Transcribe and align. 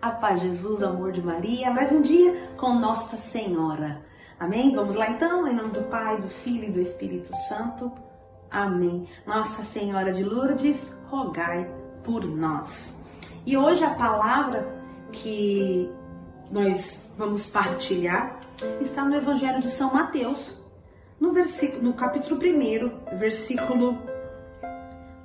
A 0.00 0.10
paz 0.10 0.40
Jesus, 0.40 0.82
amor 0.82 1.10
de 1.10 1.22
Maria, 1.22 1.70
mais 1.70 1.90
um 1.90 2.02
dia 2.02 2.50
com 2.58 2.74
Nossa 2.74 3.16
Senhora. 3.16 4.04
Amém? 4.38 4.74
Vamos 4.74 4.94
lá 4.94 5.08
então, 5.08 5.48
em 5.48 5.54
nome 5.54 5.70
do 5.70 5.84
Pai, 5.84 6.20
do 6.20 6.28
Filho 6.28 6.64
e 6.64 6.70
do 6.70 6.80
Espírito 6.80 7.34
Santo. 7.48 7.90
Amém. 8.50 9.08
Nossa 9.26 9.62
Senhora 9.62 10.12
de 10.12 10.22
Lourdes, 10.22 10.78
rogai 11.08 11.68
por 12.04 12.24
nós. 12.26 12.92
E 13.46 13.56
hoje 13.56 13.84
a 13.84 13.94
palavra 13.94 14.68
que 15.12 15.90
nós 16.50 17.10
vamos 17.16 17.46
partilhar 17.46 18.40
está 18.80 19.02
no 19.02 19.16
Evangelho 19.16 19.62
de 19.62 19.70
São 19.70 19.94
Mateus, 19.94 20.56
no, 21.18 21.32
versículo, 21.32 21.82
no 21.82 21.94
capítulo 21.94 22.38
1, 22.38 23.16
versículo 23.18 23.98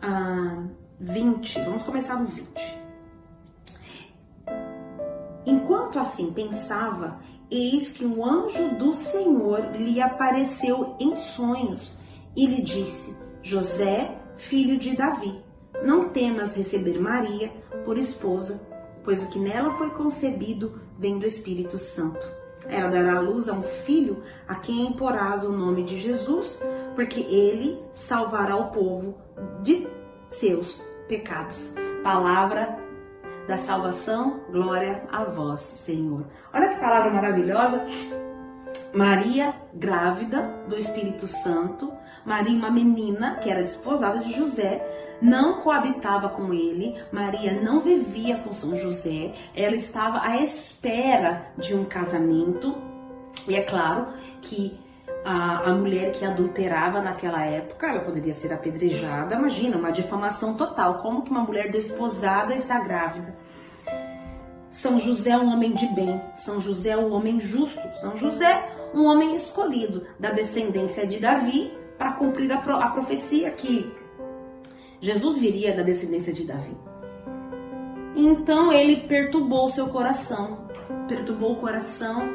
ah, 0.00 0.64
20. 0.98 1.60
Vamos 1.60 1.82
começar 1.82 2.16
no 2.16 2.26
20. 2.26 2.83
Enquanto 5.46 5.98
assim 5.98 6.32
pensava, 6.32 7.20
eis 7.50 7.90
que 7.90 8.04
um 8.04 8.24
anjo 8.24 8.76
do 8.76 8.92
Senhor 8.92 9.72
lhe 9.76 10.00
apareceu 10.00 10.96
em 10.98 11.14
sonhos 11.16 11.96
e 12.36 12.46
lhe 12.46 12.62
disse: 12.62 13.14
José, 13.42 14.18
filho 14.34 14.78
de 14.78 14.96
Davi, 14.96 15.42
não 15.84 16.08
temas 16.08 16.54
receber 16.54 16.98
Maria 16.98 17.52
por 17.84 17.98
esposa, 17.98 18.66
pois 19.04 19.22
o 19.22 19.28
que 19.28 19.38
nela 19.38 19.76
foi 19.76 19.90
concebido 19.90 20.80
vem 20.98 21.18
do 21.18 21.26
Espírito 21.26 21.78
Santo. 21.78 22.26
Ela 22.66 22.90
dará 22.90 23.16
à 23.16 23.20
luz 23.20 23.48
a 23.48 23.52
um 23.52 23.62
filho 23.62 24.22
a 24.48 24.54
quem 24.54 24.86
imporás 24.86 25.44
o 25.44 25.52
nome 25.52 25.82
de 25.82 25.98
Jesus, 25.98 26.58
porque 26.94 27.20
ele 27.20 27.78
salvará 27.92 28.56
o 28.56 28.70
povo 28.70 29.18
de 29.62 29.86
seus 30.30 30.80
pecados. 31.06 31.74
Palavra 32.02 32.78
da 33.46 33.56
salvação, 33.56 34.40
glória 34.50 35.02
a 35.10 35.24
vós, 35.24 35.60
Senhor. 35.60 36.24
Olha 36.52 36.68
que 36.68 36.80
palavra 36.80 37.10
maravilhosa. 37.10 37.84
Maria, 38.94 39.54
grávida 39.74 40.42
do 40.68 40.76
Espírito 40.76 41.26
Santo, 41.26 41.92
Maria, 42.24 42.56
uma 42.56 42.70
menina 42.70 43.36
que 43.36 43.50
era 43.50 43.62
desposada 43.62 44.20
de 44.20 44.34
José, 44.34 45.16
não 45.20 45.60
coabitava 45.60 46.28
com 46.28 46.52
ele, 46.52 46.96
Maria 47.10 47.60
não 47.60 47.80
vivia 47.80 48.36
com 48.38 48.54
São 48.54 48.76
José, 48.76 49.34
ela 49.54 49.74
estava 49.74 50.20
à 50.20 50.38
espera 50.38 51.46
de 51.58 51.74
um 51.74 51.84
casamento, 51.84 52.76
e 53.48 53.56
é 53.56 53.62
claro 53.62 54.08
que 54.40 54.78
a, 55.24 55.70
a 55.70 55.74
mulher 55.74 56.12
que 56.12 56.24
adulterava 56.24 57.00
naquela 57.00 57.42
época, 57.44 57.86
ela 57.88 58.00
poderia 58.00 58.34
ser 58.34 58.52
apedrejada. 58.52 59.34
Imagina, 59.34 59.78
uma 59.78 59.90
difamação 59.90 60.54
total. 60.54 60.98
Como 60.98 61.22
que 61.22 61.30
uma 61.30 61.40
mulher 61.40 61.70
desposada 61.70 62.54
está 62.54 62.78
grávida? 62.80 63.34
São 64.70 65.00
José 65.00 65.30
é 65.30 65.38
um 65.38 65.52
homem 65.52 65.72
de 65.72 65.86
bem, 65.86 66.20
São 66.34 66.60
José 66.60 66.90
é 66.90 66.96
um 66.96 67.12
homem 67.12 67.40
justo, 67.40 67.80
São 68.00 68.16
José 68.16 68.68
um 68.92 69.04
homem 69.06 69.34
escolhido 69.34 70.06
da 70.18 70.30
descendência 70.30 71.06
de 71.06 71.18
Davi 71.18 71.72
para 71.96 72.12
cumprir 72.12 72.50
a, 72.52 72.58
pro, 72.58 72.76
a 72.76 72.88
profecia 72.90 73.50
que 73.52 73.92
Jesus 75.00 75.38
viria 75.38 75.76
da 75.76 75.82
descendência 75.82 76.32
de 76.32 76.44
Davi. 76.44 76.76
Então 78.16 78.72
ele 78.72 78.96
perturbou 78.96 79.68
seu 79.68 79.88
coração, 79.88 80.68
perturbou 81.08 81.52
o 81.52 81.56
coração 81.56 82.28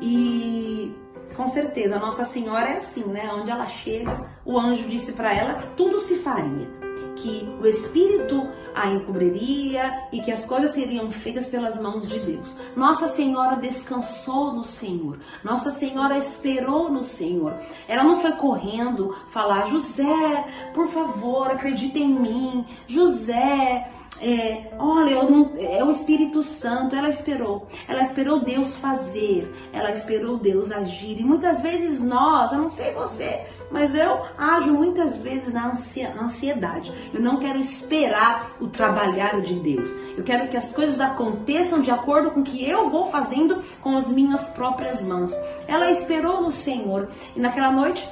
e 0.00 0.94
com 1.36 1.48
certeza, 1.48 1.98
Nossa 1.98 2.24
Senhora 2.24 2.70
é 2.70 2.76
assim, 2.78 3.04
né? 3.04 3.30
Onde 3.32 3.50
ela 3.50 3.66
chega, 3.66 4.30
o 4.44 4.58
anjo 4.58 4.88
disse 4.88 5.12
para 5.12 5.34
ela 5.34 5.54
que 5.54 5.66
tudo 5.76 6.00
se 6.02 6.16
faria, 6.18 6.68
que 7.16 7.48
o 7.60 7.66
Espírito 7.66 8.48
a 8.74 8.88
encobriria 8.88 10.08
e 10.12 10.20
que 10.20 10.32
as 10.32 10.44
coisas 10.44 10.72
seriam 10.72 11.10
feitas 11.10 11.46
pelas 11.46 11.80
mãos 11.80 12.06
de 12.06 12.18
Deus. 12.18 12.52
Nossa 12.76 13.06
Senhora 13.06 13.56
descansou 13.56 14.52
no 14.52 14.64
Senhor. 14.64 15.18
Nossa 15.42 15.70
Senhora 15.70 16.18
esperou 16.18 16.90
no 16.90 17.04
Senhor. 17.04 17.56
Ela 17.86 18.02
não 18.02 18.20
foi 18.20 18.32
correndo 18.32 19.14
falar: 19.30 19.68
José, 19.68 20.72
por 20.74 20.88
favor, 20.88 21.50
acredita 21.50 21.98
em 21.98 22.08
mim. 22.08 22.66
José, 22.88 23.88
é, 24.20 24.70
olha, 24.78 25.22
não, 25.24 25.52
é 25.58 25.82
o 25.82 25.90
Espírito 25.90 26.42
Santo, 26.42 26.94
ela 26.94 27.08
esperou. 27.08 27.66
Ela 27.88 28.02
esperou 28.02 28.40
Deus 28.40 28.76
fazer, 28.76 29.52
ela 29.72 29.90
esperou 29.90 30.36
Deus 30.36 30.70
agir. 30.70 31.20
E 31.20 31.24
muitas 31.24 31.60
vezes 31.60 32.00
nós, 32.00 32.52
eu 32.52 32.58
não 32.58 32.70
sei 32.70 32.92
você, 32.92 33.46
mas 33.70 33.94
eu 33.94 34.24
ajo 34.38 34.72
muitas 34.72 35.18
vezes 35.18 35.52
na 35.52 35.72
ansiedade. 36.20 36.92
Eu 37.12 37.20
não 37.20 37.38
quero 37.38 37.58
esperar 37.58 38.52
o 38.60 38.68
trabalhar 38.68 39.40
de 39.40 39.54
Deus. 39.54 39.88
Eu 40.16 40.22
quero 40.22 40.48
que 40.48 40.56
as 40.56 40.72
coisas 40.72 41.00
aconteçam 41.00 41.80
de 41.80 41.90
acordo 41.90 42.30
com 42.30 42.40
o 42.40 42.44
que 42.44 42.64
eu 42.64 42.88
vou 42.88 43.10
fazendo 43.10 43.64
com 43.82 43.96
as 43.96 44.08
minhas 44.08 44.42
próprias 44.50 45.02
mãos. 45.02 45.32
Ela 45.66 45.90
esperou 45.90 46.40
no 46.40 46.52
Senhor 46.52 47.08
e 47.34 47.40
naquela 47.40 47.72
noite, 47.72 48.08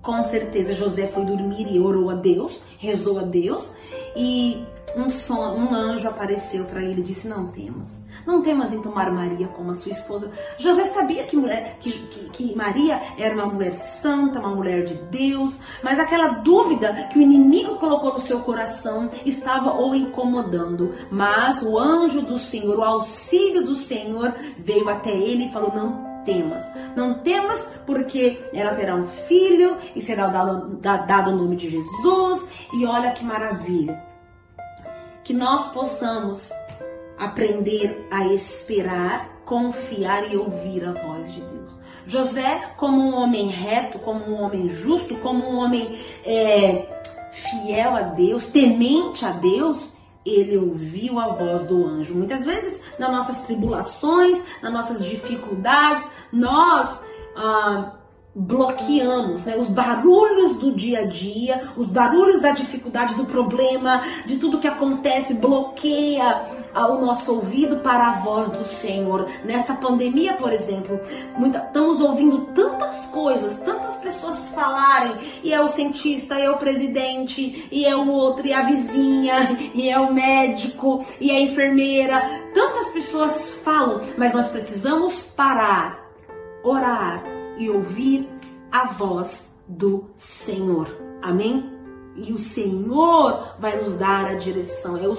com 0.00 0.22
certeza, 0.22 0.74
José 0.74 1.06
foi 1.08 1.24
dormir 1.24 1.66
e 1.72 1.80
orou 1.80 2.10
a 2.10 2.14
Deus, 2.14 2.62
rezou 2.78 3.18
a 3.18 3.22
Deus 3.22 3.74
e 4.14 4.64
um, 4.96 5.08
son, 5.08 5.54
um 5.56 5.74
anjo 5.74 6.08
apareceu 6.08 6.64
para 6.64 6.82
ele 6.82 7.00
e 7.00 7.04
disse: 7.04 7.26
Não 7.26 7.48
temas. 7.48 7.88
Não 8.26 8.42
temas 8.42 8.72
em 8.72 8.80
tomar 8.80 9.10
Maria 9.10 9.48
como 9.48 9.70
a 9.70 9.74
sua 9.74 9.92
esposa. 9.92 10.30
José 10.58 10.86
sabia 10.86 11.24
que, 11.24 11.36
mulher, 11.36 11.76
que, 11.80 11.90
que, 11.90 12.30
que, 12.30 12.56
Maria 12.56 13.00
era 13.18 13.34
uma 13.34 13.46
mulher 13.46 13.78
santa, 13.78 14.38
uma 14.38 14.54
mulher 14.54 14.84
de 14.84 14.94
Deus, 14.94 15.54
mas 15.82 15.98
aquela 15.98 16.28
dúvida 16.28 16.92
que 17.12 17.18
o 17.18 17.22
inimigo 17.22 17.76
colocou 17.76 18.14
no 18.14 18.20
seu 18.20 18.40
coração 18.40 19.10
estava 19.26 19.74
o 19.80 19.94
incomodando. 19.94 20.94
Mas 21.10 21.62
o 21.62 21.78
anjo 21.78 22.22
do 22.22 22.38
Senhor, 22.38 22.78
o 22.78 22.84
auxílio 22.84 23.64
do 23.64 23.74
Senhor, 23.74 24.32
veio 24.58 24.88
até 24.88 25.10
ele 25.10 25.46
e 25.46 25.52
falou: 25.52 25.72
Não 25.74 26.14
temas. 26.24 26.62
Não 26.96 27.18
temas, 27.18 27.60
porque 27.84 28.42
ela 28.52 28.74
terá 28.74 28.94
um 28.94 29.06
filho 29.28 29.76
e 29.94 30.00
será 30.00 30.28
dado, 30.28 30.78
dado 30.78 31.30
o 31.30 31.36
nome 31.36 31.56
de 31.56 31.68
Jesus. 31.68 32.42
E 32.72 32.86
olha 32.86 33.12
que 33.12 33.24
maravilha 33.24 34.13
que 35.24 35.32
nós 35.32 35.68
possamos 35.72 36.50
aprender 37.18 38.06
a 38.10 38.26
esperar, 38.26 39.40
confiar 39.44 40.30
e 40.30 40.36
ouvir 40.36 40.84
a 40.84 40.92
voz 40.92 41.32
de 41.32 41.40
Deus. 41.40 41.72
José, 42.06 42.72
como 42.76 43.00
um 43.00 43.14
homem 43.14 43.48
reto, 43.48 43.98
como 43.98 44.24
um 44.24 44.42
homem 44.42 44.68
justo, 44.68 45.16
como 45.16 45.42
um 45.44 45.56
homem 45.56 45.98
é, 46.24 46.86
fiel 47.32 47.96
a 47.96 48.02
Deus, 48.02 48.46
temente 48.48 49.24
a 49.24 49.30
Deus, 49.30 49.78
ele 50.24 50.56
ouviu 50.56 51.18
a 51.18 51.28
voz 51.28 51.66
do 51.66 51.86
anjo. 51.86 52.14
Muitas 52.14 52.44
vezes, 52.44 52.78
nas 52.98 53.10
nossas 53.10 53.40
tribulações, 53.40 54.42
nas 54.62 54.72
nossas 54.72 55.04
dificuldades, 55.04 56.06
nós. 56.32 57.00
Ah, 57.36 57.92
bloqueamos, 58.34 59.44
né? 59.44 59.56
Os 59.56 59.68
barulhos 59.68 60.58
do 60.58 60.72
dia 60.72 61.00
a 61.00 61.06
dia, 61.06 61.68
os 61.76 61.86
barulhos 61.86 62.40
da 62.40 62.50
dificuldade, 62.50 63.14
do 63.14 63.24
problema, 63.26 64.02
de 64.26 64.38
tudo 64.38 64.58
que 64.58 64.66
acontece, 64.66 65.34
bloqueia 65.34 66.64
o 66.74 66.98
nosso 66.98 67.32
ouvido 67.32 67.76
para 67.76 68.08
a 68.08 68.12
voz 68.14 68.50
do 68.50 68.64
Senhor. 68.64 69.28
Nesta 69.44 69.74
pandemia, 69.74 70.32
por 70.32 70.52
exemplo, 70.52 71.00
muita, 71.38 71.58
estamos 71.58 72.00
ouvindo 72.00 72.46
tantas 72.46 73.06
coisas, 73.06 73.56
tantas 73.60 73.94
pessoas 73.96 74.48
falarem, 74.48 75.16
e 75.44 75.54
é 75.54 75.60
o 75.60 75.68
cientista, 75.68 76.36
e 76.36 76.42
é 76.42 76.50
o 76.50 76.58
presidente, 76.58 77.68
e 77.70 77.86
é 77.86 77.94
o 77.94 78.10
outro, 78.10 78.44
e 78.46 78.52
a 78.52 78.62
vizinha, 78.62 79.56
e 79.72 79.88
é 79.88 79.98
o 79.98 80.12
médico, 80.12 81.06
e 81.20 81.30
a 81.30 81.38
enfermeira. 81.38 82.20
Tantas 82.52 82.88
pessoas 82.88 83.54
falam, 83.62 84.00
mas 84.18 84.34
nós 84.34 84.48
precisamos 84.48 85.20
parar, 85.20 86.10
orar 86.64 87.33
e 87.58 87.70
ouvir 87.70 88.28
a 88.70 88.86
voz 88.86 89.54
do 89.66 90.10
Senhor. 90.16 90.88
Amém? 91.22 91.72
E 92.16 92.32
o 92.32 92.38
Senhor 92.38 93.54
vai 93.58 93.82
nos 93.82 93.94
dar 93.94 94.26
a 94.26 94.34
direção. 94.34 94.96
É 94.96 95.08
o 95.08 95.16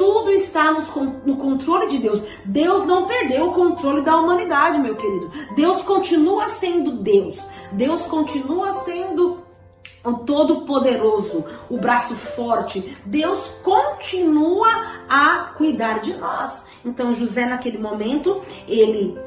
tudo 0.00 0.30
está 0.30 0.72
no 0.72 1.36
controle 1.36 1.88
de 1.88 1.98
Deus. 1.98 2.22
Deus 2.46 2.86
não 2.86 3.06
perdeu 3.06 3.50
o 3.50 3.52
controle 3.52 4.00
da 4.00 4.16
humanidade, 4.16 4.78
meu 4.78 4.96
querido. 4.96 5.30
Deus 5.54 5.82
continua 5.82 6.48
sendo 6.48 7.02
Deus. 7.02 7.36
Deus 7.72 8.06
continua 8.06 8.72
sendo 8.76 9.42
o 10.02 10.14
Todo-Poderoso, 10.14 11.44
o 11.68 11.76
braço 11.76 12.14
forte. 12.14 12.96
Deus 13.04 13.40
continua 13.62 14.70
a 15.06 15.52
cuidar 15.58 16.00
de 16.00 16.14
nós. 16.14 16.64
Então 16.82 17.14
José 17.14 17.44
naquele 17.44 17.76
momento 17.76 18.40
ele 18.66 19.18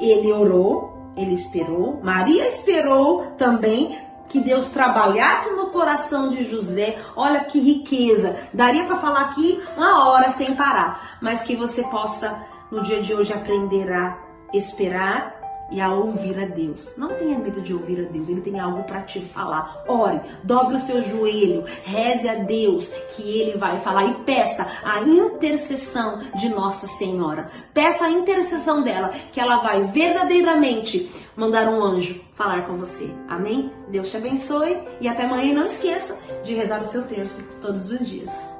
ele 0.00 0.32
orou, 0.32 0.97
ele 1.18 1.34
esperou, 1.34 2.00
Maria 2.02 2.46
esperou 2.48 3.32
também 3.36 3.98
que 4.28 4.40
Deus 4.40 4.68
trabalhasse 4.68 5.50
no 5.52 5.70
coração 5.70 6.28
de 6.28 6.44
José. 6.44 6.98
Olha 7.16 7.44
que 7.44 7.58
riqueza! 7.58 8.36
Daria 8.52 8.84
para 8.84 8.98
falar 8.98 9.22
aqui 9.22 9.62
uma 9.76 10.08
hora 10.08 10.28
sem 10.28 10.54
parar, 10.54 11.18
mas 11.20 11.42
que 11.42 11.56
você 11.56 11.82
possa 11.84 12.38
no 12.70 12.82
dia 12.82 13.02
de 13.02 13.14
hoje 13.14 13.32
aprender 13.32 13.90
a 13.90 14.18
esperar, 14.52 15.37
e 15.70 15.80
a 15.80 15.92
ouvir 15.92 16.38
a 16.38 16.46
Deus. 16.46 16.96
Não 16.96 17.08
tenha 17.08 17.38
medo 17.38 17.60
de 17.60 17.74
ouvir 17.74 18.06
a 18.06 18.10
Deus, 18.10 18.28
Ele 18.28 18.40
tem 18.40 18.58
algo 18.58 18.84
para 18.84 19.02
te 19.02 19.20
falar. 19.20 19.84
Ore, 19.86 20.20
dobre 20.42 20.76
o 20.76 20.80
seu 20.80 21.02
joelho, 21.02 21.64
reze 21.84 22.28
a 22.28 22.34
Deus 22.34 22.88
que 23.14 23.22
Ele 23.22 23.58
vai 23.58 23.78
falar 23.80 24.04
e 24.04 24.14
peça 24.24 24.66
a 24.84 25.00
intercessão 25.00 26.20
de 26.36 26.48
Nossa 26.48 26.86
Senhora. 26.86 27.50
Peça 27.74 28.04
a 28.04 28.10
intercessão 28.10 28.82
dela, 28.82 29.12
que 29.32 29.40
ela 29.40 29.58
vai 29.58 29.84
verdadeiramente 29.84 31.10
mandar 31.36 31.68
um 31.68 31.82
anjo 31.82 32.20
falar 32.34 32.66
com 32.66 32.76
você. 32.76 33.10
Amém? 33.28 33.70
Deus 33.88 34.10
te 34.10 34.16
abençoe 34.16 34.78
e 35.00 35.08
até 35.08 35.24
amanhã. 35.24 35.44
E 35.44 35.54
não 35.54 35.66
esqueça 35.66 36.16
de 36.44 36.54
rezar 36.54 36.82
o 36.82 36.88
seu 36.88 37.02
terço 37.02 37.42
todos 37.60 37.90
os 37.90 38.06
dias. 38.08 38.57